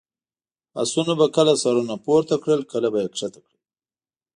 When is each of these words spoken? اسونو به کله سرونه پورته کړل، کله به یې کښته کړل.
اسونو 0.81 1.13
به 1.19 1.27
کله 1.35 1.53
سرونه 1.63 1.95
پورته 2.05 2.35
کړل، 2.43 2.61
کله 2.71 2.87
به 2.93 2.99
یې 3.03 3.07
کښته 3.13 3.39
کړل. 3.45 3.57